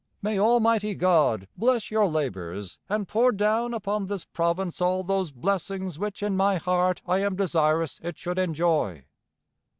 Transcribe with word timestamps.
'May 0.23 0.39
Almighty 0.39 0.95
God 0.95 1.47
bless 1.55 1.91
your 1.91 2.07
labours, 2.07 2.79
and 2.89 3.07
pour 3.07 3.31
down 3.31 3.71
upon 3.71 4.07
this 4.07 4.25
province 4.25 4.81
all 4.81 5.03
those 5.03 5.31
blessings 5.31 5.99
which 5.99 6.23
in 6.23 6.35
my 6.35 6.55
heart 6.57 7.03
I 7.05 7.19
am 7.19 7.35
desirous 7.35 7.99
it 8.01 8.17
should 8.17 8.39
enjoy.' 8.39 9.05